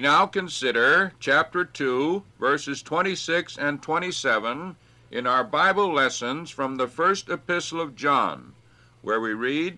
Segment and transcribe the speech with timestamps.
[0.00, 4.76] We now consider chapter 2, verses 26 and 27
[5.10, 8.54] in our Bible lessons from the first epistle of John,
[9.02, 9.76] where we read,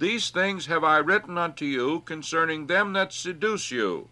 [0.00, 4.08] These things have I written unto you concerning them that seduce you.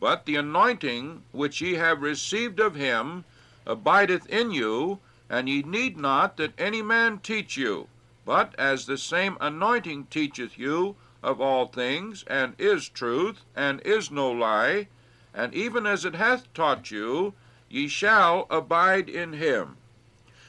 [0.00, 3.26] But the anointing which ye have received of him
[3.66, 7.88] abideth in you, and ye need not that any man teach you.
[8.24, 14.10] But as the same anointing teacheth you of all things, and is truth, and is
[14.10, 14.88] no lie,
[15.34, 17.34] and even as it hath taught you,
[17.68, 19.76] ye shall abide in him.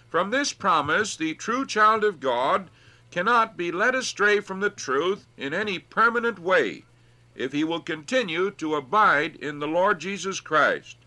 [0.10, 2.70] From this promise, the true child of God
[3.12, 6.86] cannot be led astray from the truth in any permanent way,
[7.36, 10.98] if he will continue to abide in the Lord Jesus Christ.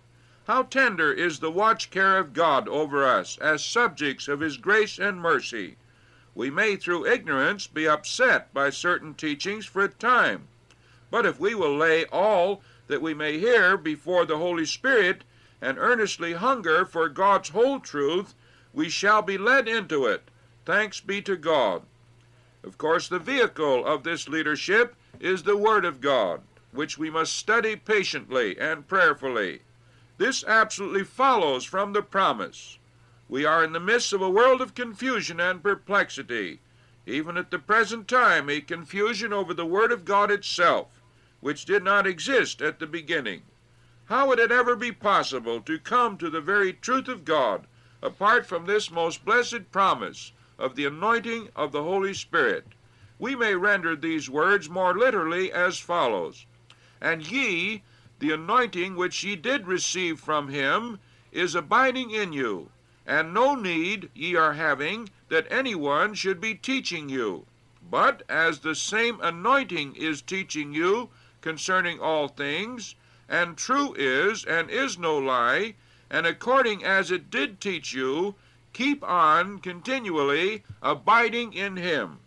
[0.47, 4.99] How tender is the watch care of God over us as subjects of his grace
[4.99, 5.77] and mercy!
[6.35, 10.49] We may, through ignorance, be upset by certain teachings for a time,
[11.11, 15.23] but if we will lay all that we may hear before the Holy Spirit
[15.61, 18.35] and earnestly hunger for God's whole truth,
[18.73, 20.29] we shall be led into it.
[20.65, 21.83] Thanks be to God.
[22.65, 26.41] Of course, the vehicle of this leadership is the Word of God,
[26.73, 29.61] which we must study patiently and prayerfully.
[30.19, 32.79] This absolutely follows from the promise.
[33.27, 36.61] We are in the midst of a world of confusion and perplexity,
[37.07, 41.01] even at the present time a confusion over the Word of God itself,
[41.41, 43.45] which did not exist at the beginning.
[44.11, 47.67] How would it ever be possible to come to the very truth of God
[48.03, 52.67] apart from this most blessed promise of the anointing of the Holy Spirit?
[53.19, 56.45] We may render these words more literally as follows
[57.01, 57.85] And ye,
[58.19, 60.99] the anointing which ye did receive from him,
[61.33, 62.69] is abiding in you
[63.07, 67.47] and no need ye are having that any one should be teaching you.
[67.91, 71.11] But as the same anointing is teaching you
[71.41, 72.95] concerning all things,
[73.29, 75.75] and true is, and is no lie,
[76.11, 78.35] and according as it did teach you,
[78.73, 82.19] keep on continually abiding in him.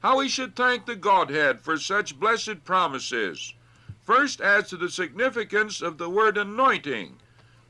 [0.00, 3.54] How we should thank the Godhead for such blessed promises.
[4.02, 7.16] First, as to the significance of the word anointing,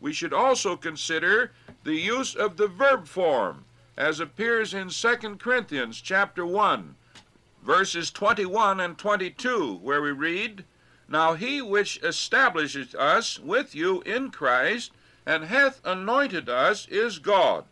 [0.00, 1.53] we should also consider
[1.84, 3.65] the use of the verb form
[3.97, 6.95] as appears in 2 Corinthians chapter 1
[7.62, 10.65] verses 21 and 22 where we read
[11.09, 14.93] now he which establisheth us with you in Christ
[15.27, 17.65] and hath anointed us is God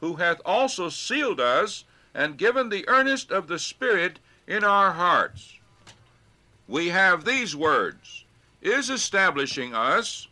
[0.00, 1.84] who hath also sealed us
[2.14, 5.54] and given the earnest of the Spirit in our hearts.
[6.68, 8.24] We have these words
[8.60, 10.28] is establishing us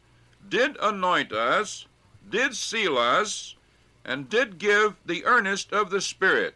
[0.48, 1.86] did anoint us
[2.30, 3.56] did seal us,
[4.04, 6.54] and did give the earnest of the Spirit.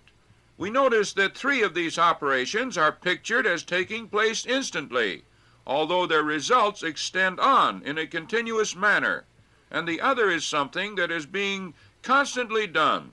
[0.57, 5.25] We notice that three of these operations are pictured as taking place instantly,
[5.67, 9.25] although their results extend on in a continuous manner,
[9.71, 13.13] and the other is something that is being constantly done.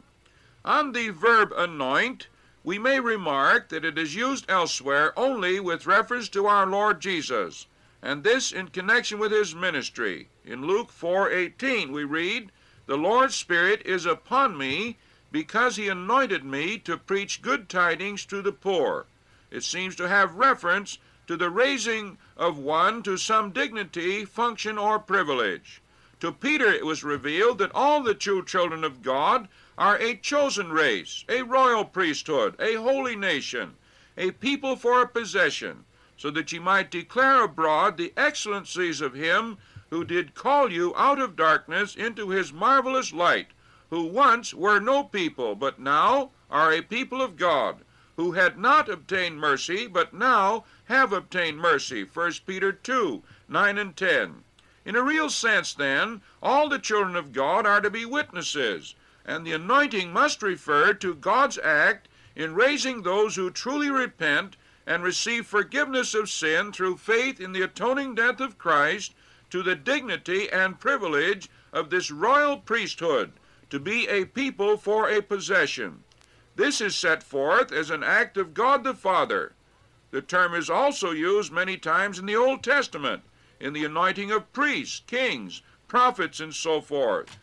[0.64, 2.28] On the verb anoint,
[2.64, 7.68] we may remark that it is used elsewhere only with reference to our Lord Jesus,
[8.06, 10.30] and this in connection with his ministry.
[10.46, 12.52] In Luke 4:18 we read,
[12.86, 15.00] "The Lord's Spirit is upon me,
[15.32, 19.08] because he anointed me to preach good tidings to the poor."
[19.50, 25.00] It seems to have reference to the raising of one to some dignity, function, or
[25.00, 25.82] privilege.
[26.20, 29.48] To Peter it was revealed that all the true children of God
[29.80, 33.78] are a chosen race, a royal priesthood, a holy nation,
[34.16, 35.86] a people for a possession
[36.18, 39.58] so that ye might declare abroad the excellencies of him
[39.90, 43.48] who did call you out of darkness into his marvelous light,
[43.90, 47.84] who once were no people, but now are a people of God,
[48.16, 52.03] who had not obtained mercy, but now have obtained mercy.
[52.03, 54.44] 1 Peter 2 9 and 10.
[54.86, 58.96] In a real sense, then, all the children of God are to be witnesses,
[59.26, 65.03] and the anointing must refer to God's act in raising those who truly repent and
[65.03, 69.14] receive forgiveness of sin through faith in the atoning death of Christ
[69.49, 73.34] to the dignity and privilege of this royal priesthood,
[73.70, 76.03] to be a people for a possession.
[76.55, 79.53] This is set forth as an act of God the Father.
[80.11, 83.23] The term is also used many times in the Old Testament,
[83.59, 87.38] in the anointing of priests, kings, prophets, and so forth.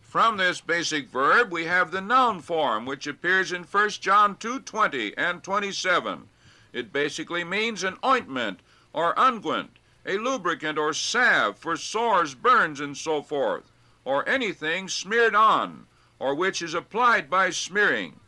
[0.00, 5.12] From this basic verb, we have the noun form, which appears in 1 John 2:20
[5.18, 6.28] and 27.
[6.74, 8.58] It basically means an ointment
[8.92, 13.70] or unguent, a lubricant or salve for sores, burns, and so forth,
[14.04, 15.86] or anything smeared on,
[16.18, 18.18] or which is applied by smearing.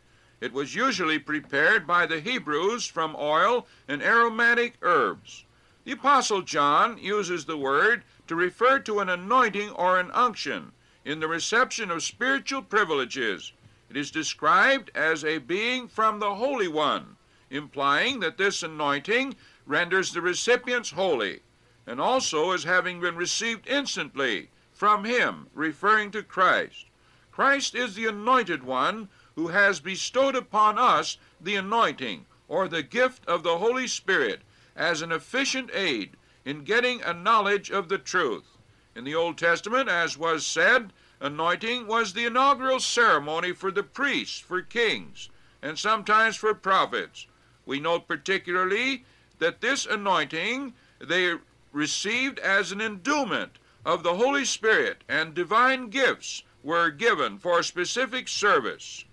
[0.40, 5.44] It was usually prepared by the Hebrews from oil and aromatic herbs.
[5.82, 10.70] The Apostle John uses the word to refer to an anointing or an unction
[11.04, 13.52] in the reception of spiritual privileges.
[13.90, 17.15] It is described as a being from the Holy One,
[17.50, 19.34] implying that this anointing
[19.66, 21.40] renders the recipients holy,
[21.86, 26.86] and also as having been received instantly from Him, referring to Christ.
[27.30, 33.26] Christ is the anointed one who has bestowed upon us the anointing, or the gift
[33.26, 34.40] of the Holy Spirit,
[34.74, 38.56] as an efficient aid in getting a knowledge of the truth.
[38.94, 44.38] In the Old Testament, as was said, anointing was the inaugural ceremony for the priests,
[44.38, 45.28] for kings,
[45.60, 47.26] and sometimes for prophets.
[47.66, 49.04] We note particularly
[49.38, 51.34] that this anointing they
[51.72, 58.28] received as an endowment of the Holy Spirit, and divine gifts were given for specific
[58.28, 59.04] service.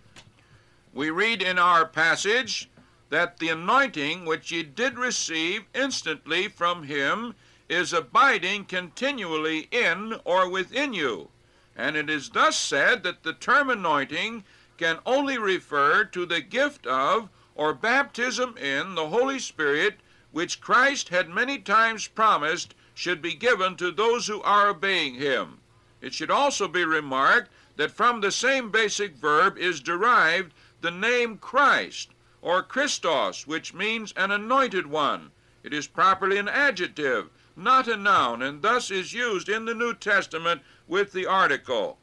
[0.94, 2.70] We read in our passage
[3.10, 7.36] that the anointing which ye did receive instantly from him
[7.70, 11.30] is abiding continually in or within you.
[11.76, 14.44] And it is thus said that the term anointing
[14.78, 20.00] can only refer to the gift of or baptism in the Holy Spirit,
[20.32, 25.60] which Christ had many times promised should be given to those who are obeying him.
[26.02, 31.38] It should also be remarked that from the same basic verb is derived the name
[31.38, 32.10] Christ,
[32.42, 35.32] or Christos, which means an anointed one.
[35.64, 39.94] It is properly an adjective, not a noun, and thus is used in the New
[39.94, 41.98] Testament with the article.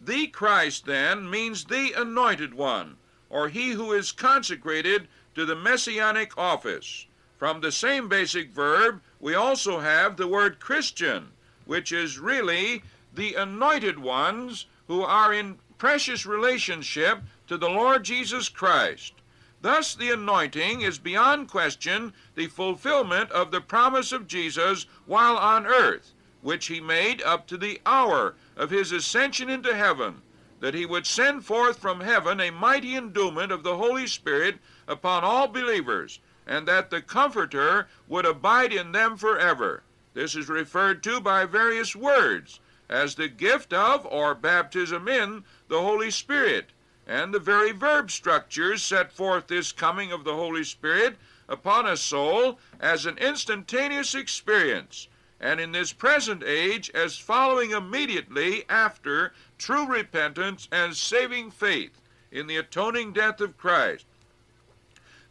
[0.00, 2.98] The Christ, then, means the anointed one,
[3.30, 7.06] or he who is consecrated to the messianic office.
[7.38, 11.32] From the same basic verb, we also have the word Christian,
[11.64, 12.82] which is really
[13.14, 19.12] the anointed ones who are in precious relationship to the Lord Jesus Christ.
[19.60, 25.66] Thus, the anointing is beyond question the fulfillment of the promise of Jesus while on
[25.66, 30.22] earth, which he made up to the hour of his ascension into heaven,
[30.60, 34.58] that he would send forth from heaven a mighty endowment of the Holy Spirit
[34.88, 39.82] upon all believers, and that the Comforter would abide in them forever.
[40.14, 45.80] This is referred to by various words as the gift of or baptism in the
[45.80, 46.70] Holy Spirit
[47.06, 51.16] and the very verb structures set forth this coming of the Holy Spirit
[51.48, 55.06] upon a soul as an instantaneous experience,
[55.40, 62.00] and in this present age as following immediately after true repentance and saving faith
[62.30, 64.06] in the atoning death of Christ.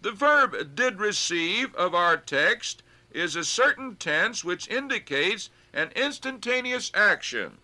[0.02, 6.92] The verb did receive of our text is a certain tense which indicates an instantaneous
[6.94, 7.58] action.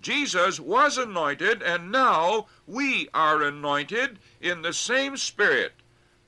[0.00, 5.72] Jesus was anointed, and now we are anointed in the same Spirit.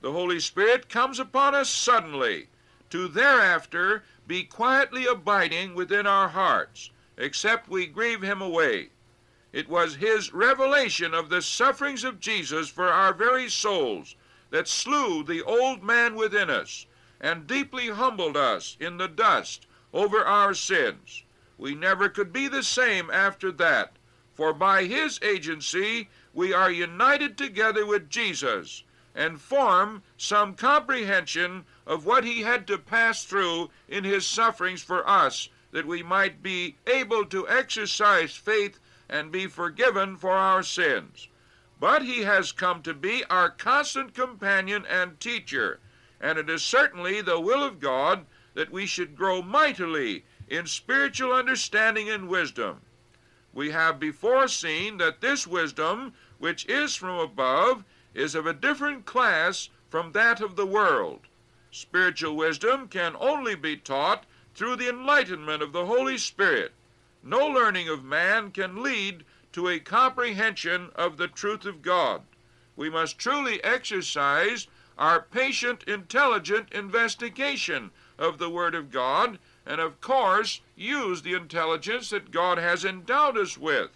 [0.01, 2.47] The Holy Spirit comes upon us suddenly,
[2.89, 8.89] to thereafter be quietly abiding within our hearts, except we grieve him away.
[9.53, 14.15] It was his revelation of the sufferings of Jesus for our very souls
[14.49, 16.85] that slew the old man within us,
[17.19, 21.23] and deeply humbled us in the dust over our sins.
[21.57, 23.93] We never could be the same after that,
[24.33, 28.83] for by his agency we are united together with Jesus
[29.15, 35.07] and form some comprehension of what he had to pass through in his sufferings for
[35.09, 38.77] us, that we might be able to exercise faith
[39.07, 41.29] and be forgiven for our sins.
[41.79, 45.79] But he has come to be our constant companion and teacher,
[46.19, 51.31] and it is certainly the will of God that we should grow mightily in spiritual
[51.31, 52.81] understanding and wisdom.
[53.53, 59.05] We have before seen that this wisdom, which is from above, is of a different
[59.05, 61.21] class from that of the world.
[61.71, 66.73] Spiritual wisdom can only be taught through the enlightenment of the Holy Spirit.
[67.21, 72.23] No learning of man can lead to a comprehension of the truth of God.
[72.75, 79.99] We must truly exercise our patient, intelligent investigation of the Word of God and of
[79.99, 83.91] course use the intelligence that God has endowed us with.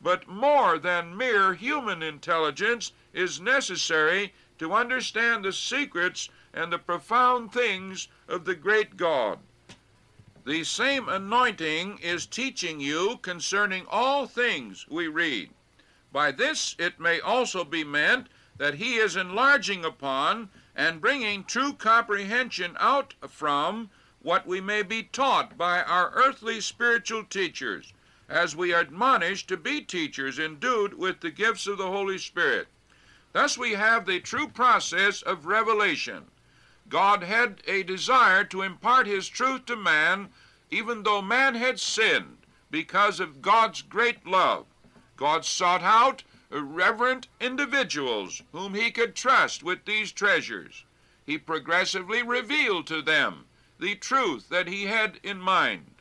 [0.00, 7.52] But more than mere human intelligence is necessary to understand the secrets and the profound
[7.52, 9.38] things of the great God.
[10.44, 15.50] The same anointing is teaching you concerning all things, we read.
[16.12, 18.26] By this it may also be meant
[18.58, 23.90] that he is enlarging upon and bringing true comprehension out from
[24.20, 27.92] what we may be taught by our earthly spiritual teachers,
[28.28, 32.68] as we are admonished to be teachers endued with the gifts of the Holy Spirit.
[33.32, 36.26] Thus we have the true process of revelation.
[36.92, 40.28] God had a desire to impart his truth to man,
[40.70, 42.36] even though man had sinned,
[42.70, 44.66] because of God's great love.
[45.16, 50.84] God sought out reverent individuals whom he could trust with these treasures.
[51.24, 53.46] He progressively revealed to them
[53.80, 55.92] the truth that he had in mind.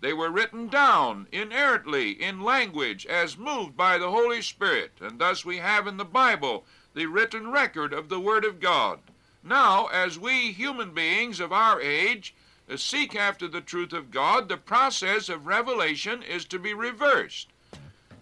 [0.00, 5.44] They were written down inerrantly in language as moved by the Holy Spirit, and thus
[5.44, 9.00] we have in the Bible the written record of the Word of God.
[9.42, 12.34] Now, as we human beings of our age
[12.68, 17.48] uh, seek after the truth of God, the process of revelation is to be reversed.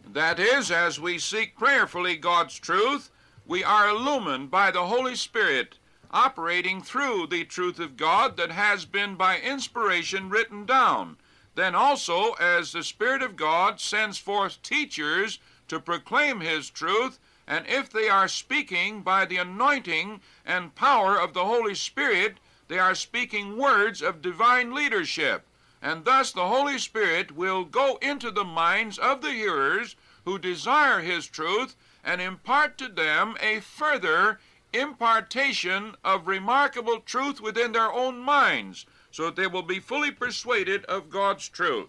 [0.06, 3.10] That is, as we seek prayerfully God's truth,
[3.46, 5.78] we are illumined by the Holy Spirit
[6.10, 11.16] operating through the truth of God that has been by inspiration written down.
[11.54, 17.18] Then also, as the Spirit of God sends forth teachers to proclaim His truth,
[17.48, 22.36] and if they are speaking by the anointing and power of the Holy Spirit,
[22.68, 25.44] they are speaking words of divine leadership
[25.80, 31.00] and thus the Holy Spirit will go into the minds of the hearers who desire
[31.00, 34.40] His truth and impart to them a further
[34.72, 40.84] impartation of remarkable truth within their own minds, so that they will be fully persuaded
[40.86, 41.88] of God's truth.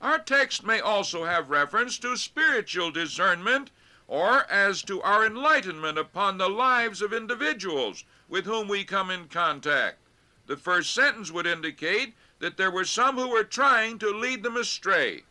[0.00, 3.70] Our text may also have reference to spiritual discernment
[4.08, 9.28] or as to our enlightenment upon the lives of individuals with whom we come in
[9.28, 9.98] contact.
[10.46, 14.56] The first sentence would indicate that there were some who were trying to lead them
[14.56, 15.22] astray.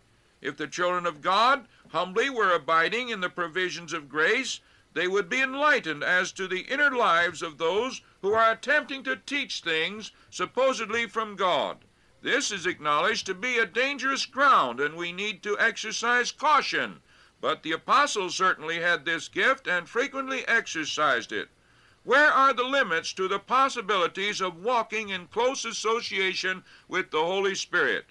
[0.42, 4.62] If the children of God humbly were abiding in the provisions of grace,
[4.94, 9.16] they would be enlightened as to the inner lives of those who are attempting to
[9.16, 11.80] teach things supposedly from God.
[12.22, 17.02] This is acknowledged to be a dangerous ground, and we need to exercise caution.
[17.42, 21.50] But the apostles certainly had this gift and frequently exercised it.
[22.04, 27.56] Where are the limits to the possibilities of walking in close association with the Holy
[27.56, 28.06] Spirit?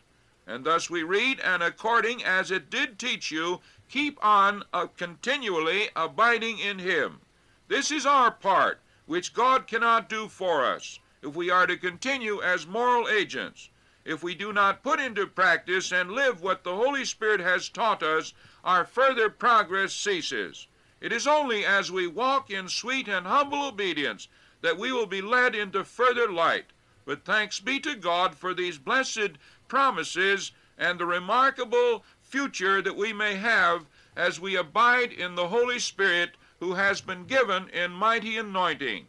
[0.48, 5.90] And thus we read, and according as it did teach you, keep on uh, continually
[5.94, 7.20] abiding in Him.
[7.68, 12.42] This is our part, which God cannot do for us, if we are to continue
[12.42, 13.70] as moral agents.
[14.04, 18.02] If we do not put into practice and live what the Holy Spirit has taught
[18.02, 18.32] us,
[18.64, 20.66] our further progress ceases.
[21.00, 24.28] It is only as we walk in sweet and humble obedience
[24.62, 26.66] that we will be led into further light.
[27.04, 29.32] But thanks be to God for these blessed
[29.68, 35.78] promises and the remarkable future that we may have as we abide in the Holy
[35.78, 39.06] Spirit who has been given in mighty anointing.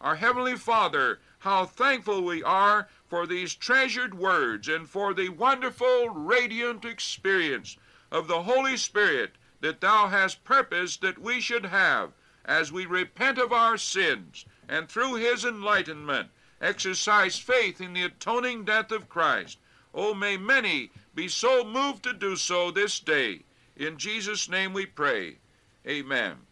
[0.00, 6.10] Our Heavenly Father, how thankful we are for these treasured words and for the wonderful,
[6.10, 7.76] radiant experience
[8.10, 12.12] of the Holy Spirit that thou hast purposed that we should have
[12.44, 16.28] as we repent of our sins and through his enlightenment
[16.60, 19.58] exercise faith in the atoning death of Christ.
[19.94, 23.44] Oh, may many be so moved to do so this day.
[23.76, 25.38] In Jesus' name we pray.
[25.86, 26.47] Amen.